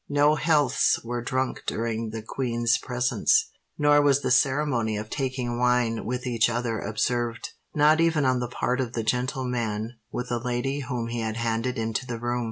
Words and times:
No 0.09 0.33
healths 0.33 0.99
were 1.03 1.21
drunk 1.21 1.61
during 1.67 2.09
the 2.09 2.23
Queen's 2.23 2.79
presence; 2.79 3.51
nor 3.77 4.01
was 4.01 4.23
the 4.23 4.31
ceremony 4.31 4.97
of 4.97 5.11
taking 5.11 5.59
wine 5.59 6.05
with 6.05 6.25
each 6.25 6.49
other 6.49 6.79
observed—not 6.79 8.01
even 8.01 8.25
on 8.25 8.39
the 8.39 8.49
part 8.49 8.81
of 8.81 8.93
the 8.93 9.03
gentleman 9.03 9.99
with 10.11 10.29
the 10.29 10.39
lady 10.39 10.79
whom 10.79 11.09
he 11.09 11.19
had 11.19 11.37
handed 11.37 11.77
into 11.77 12.07
the 12.07 12.17
room. 12.19 12.39